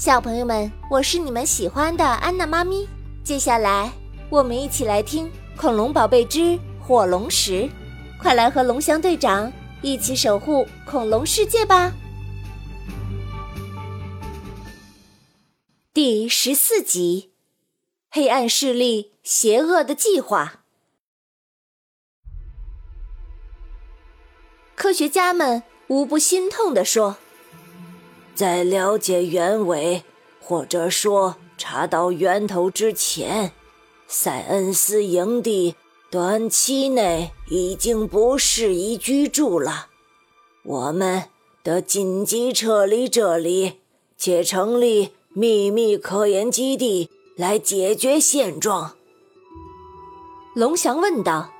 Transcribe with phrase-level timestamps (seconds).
[0.00, 2.88] 小朋友们，我是你们喜欢的安娜妈咪。
[3.22, 3.92] 接下来，
[4.30, 5.26] 我们一起来听
[5.58, 7.64] 《恐龙宝贝之火龙石》，
[8.18, 9.52] 快来和龙翔队长
[9.82, 11.92] 一起守护恐龙世界吧！
[15.92, 17.34] 第十四集：
[18.10, 20.62] 黑暗势力邪恶的计划。
[24.74, 27.18] 科学家们无不心痛地说
[28.40, 30.02] ：“在了解原委，
[30.40, 33.52] 或者说查到源头之前，
[34.06, 35.74] 塞恩斯营地
[36.10, 39.88] 短期内已经不适宜居住了。
[40.62, 41.24] 我们
[41.62, 43.80] 得紧急撤离这里，
[44.16, 48.92] 且成立秘密科研基地来解决现状。”
[50.56, 51.50] 龙翔问道：“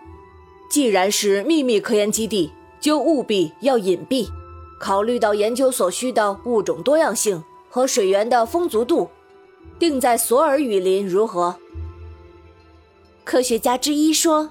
[0.72, 4.26] 既然是秘密科研基地？”就务必要隐蔽，
[4.80, 9.10] 考虑到研究所需的物种多样性和水源的丰足度，
[9.78, 11.54] 定在索尔雨林如何？
[13.22, 14.48] 科学家之一说：“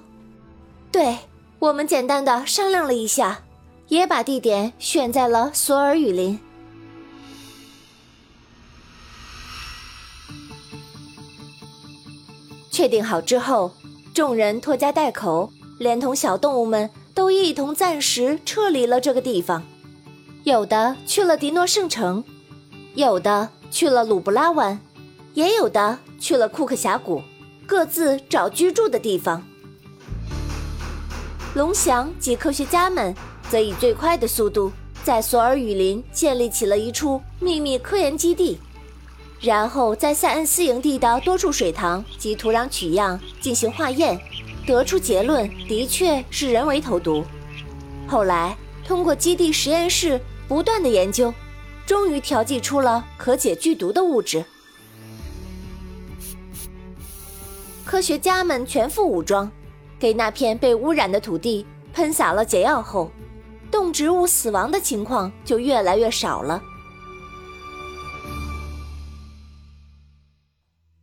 [0.92, 1.18] 对
[1.58, 3.42] 我们简单的商量了一下，
[3.88, 6.38] 也把地点选在了索尔雨林。”
[12.70, 13.72] 确定好之后，
[14.14, 16.88] 众人拖家带口，连同小动物们。
[17.12, 19.62] 都一同暂时撤离了这个地方，
[20.44, 22.24] 有的去了迪诺圣城，
[22.94, 24.80] 有的去了鲁布拉湾，
[25.34, 27.22] 也有的去了库克峡谷，
[27.66, 29.42] 各自找居住的地方。
[31.54, 33.14] 龙翔及科学家们
[33.50, 34.72] 则以最快的速度
[35.04, 38.58] 在索尔雨林建立起了一处秘密科研基地，
[39.40, 44.18] 然后在塞恩斯营地的多处水塘及土壤取样进行化验。
[44.66, 47.24] 得出结论，的确是人为投毒。
[48.06, 51.32] 后来通过基地实验室不断的研究，
[51.86, 54.44] 终于调剂出了可解剧毒的物质。
[57.84, 59.48] 科学家们全副武装，
[59.96, 63.12] 给那片被污染的土地喷洒了解药后，
[63.70, 66.60] 动植物死亡的情况就越来越少了。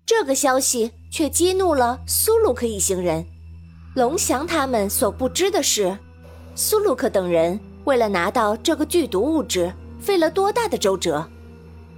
[0.06, 3.26] 这个消息却激怒了苏鲁克一行人。
[3.96, 5.98] 龙翔他们所不知的是，
[6.54, 11.26] 苏鲁克等人为了拿到这个剧毒物质，费了多大的周折。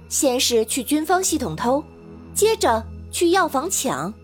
[0.08, 1.82] 先是去军方系统偷，
[2.32, 2.80] 接着
[3.10, 4.14] 去药房抢，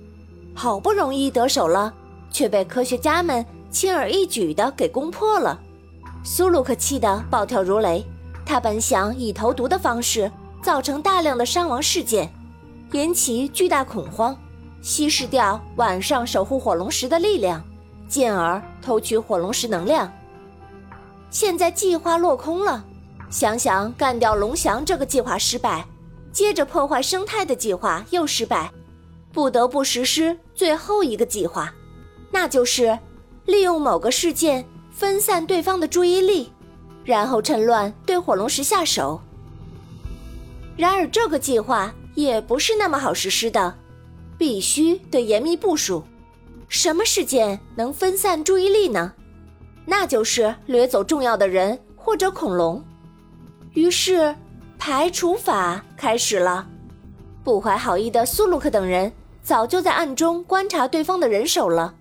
[0.54, 1.92] 好不容易得手了，
[2.30, 5.58] 却被科学家们轻而易举地给攻破了。
[6.22, 8.04] 苏鲁克气得暴跳如雷，
[8.44, 10.30] 他本想以投毒的方式
[10.62, 12.32] 造成大量的伤亡事件，
[12.92, 14.36] 引起巨大恐慌。
[14.82, 17.60] 稀释掉晚上守护火龙石的力量，
[18.06, 20.08] 进而偷取火龙石能量。
[21.38, 22.82] 现在计划落空了，
[23.28, 25.86] 想想干掉龙翔这个计划失败，
[26.32, 28.72] 接着破坏生态的计划又失败，
[29.34, 31.70] 不得不实施最后一个计划，
[32.30, 32.98] 那就是
[33.44, 36.50] 利用某个事件分散对方的注意力，
[37.04, 39.20] 然后趁乱对火龙石下手。
[40.74, 43.74] 然而这个计划也不是那么好实施的。
[44.38, 46.02] 必须得严密部署。
[46.66, 49.12] 什么事件能分散注意力呢？
[49.86, 52.84] 那就是掠走重要的人或者恐龙。
[53.72, 54.34] 于是，
[54.78, 56.66] 排除法开始了。
[57.44, 59.10] 不怀好意的苏鲁克等人
[59.42, 61.94] 早就在暗中观察对方的人手了。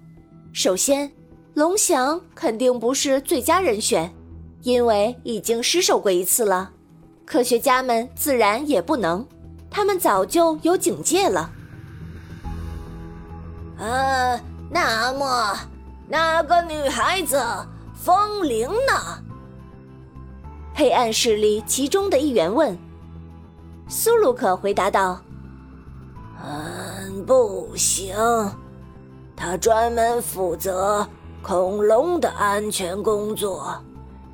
[0.51, 1.11] 首先，
[1.53, 4.11] 龙翔肯定不是最佳人选，
[4.63, 6.71] 因为已经失手过一次了。
[7.25, 9.25] 科学家们自然也不能，
[9.69, 11.51] 他们早就有警戒了。
[13.77, 14.39] 呃，
[14.71, 15.59] 那么
[16.07, 17.43] 那个女孩子
[18.05, 19.19] 风铃呢？
[20.75, 22.77] 黑暗势力其中的一员问。
[23.87, 25.19] 苏鲁克回答道
[26.45, 28.15] ：“嗯，不行，
[29.35, 31.07] 他专门负责
[31.41, 33.75] 恐龙的安全工作，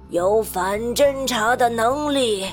[0.09, 2.49] 有反侦查的能力。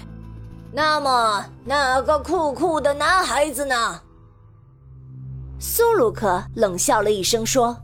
[0.71, 4.01] 那么那个酷酷的男孩子呢？”
[5.59, 7.77] 苏鲁克冷笑了一声，说：“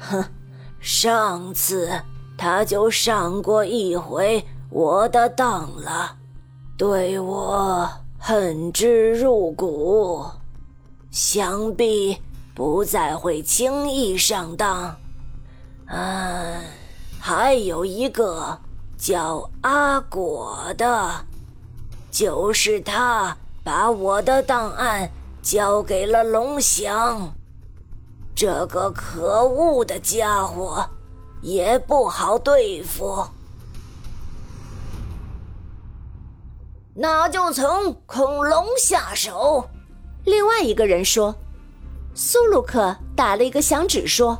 [0.00, 0.24] 哼，
[0.80, 1.90] 上次
[2.36, 6.16] 他就上过一回我的当了，
[6.76, 7.88] 对我
[8.18, 10.24] 恨之入骨，
[11.10, 12.16] 想必
[12.54, 14.96] 不再会轻易上当。
[15.86, 16.60] 嗯，
[17.20, 18.58] 还有一个
[18.96, 21.24] 叫阿果的，
[22.10, 25.10] 就是他把我的档案。”
[25.46, 27.32] 交给了龙翔，
[28.36, 30.86] 这个可恶的家伙
[31.40, 33.26] 也不好对付。
[36.94, 39.66] 那就从恐龙下手。
[40.26, 41.34] 另外一个人说
[42.14, 44.38] ：“苏鲁克打了一个响指，说：‘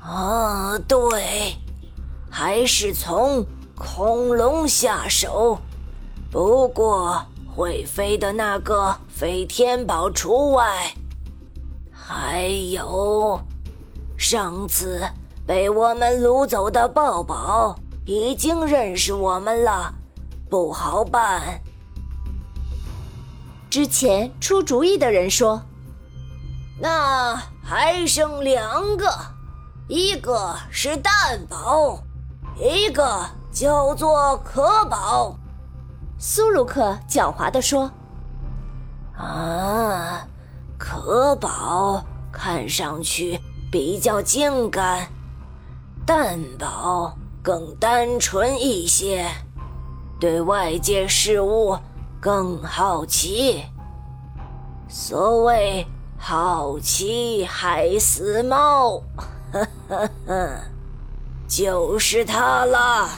[0.00, 1.56] 啊，对，
[2.30, 5.58] 还是从恐龙下手。
[6.30, 7.20] 不过
[7.52, 10.94] 会飞的那个飞天宝除外。
[12.06, 13.40] 还有，
[14.18, 15.02] 上次
[15.46, 17.74] 被我们掳走的抱抱
[18.04, 19.94] 已经认识我们了，
[20.50, 21.62] 不好办。’”
[23.70, 25.62] 之前出主意的人说
[26.78, 29.10] ：“那还剩两个，
[29.88, 32.00] 一个是蛋宝，
[32.58, 35.36] 一个叫做可宝。”
[36.20, 37.90] 苏鲁克狡猾地说
[39.16, 40.28] ：“啊，
[40.78, 43.40] 可宝看上去
[43.70, 45.08] 比较精干，
[46.06, 49.28] 蛋宝更单纯一些，
[50.20, 51.78] 对外界事物。”
[52.24, 53.62] 更好奇，
[54.88, 55.86] 所谓
[56.16, 59.02] 好奇害死猫，
[59.52, 60.58] 呵呵呵，
[61.46, 63.10] 就是他了。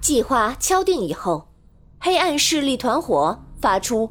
[0.00, 1.46] 计划敲定以后，
[2.00, 4.10] 黑暗势力团伙发出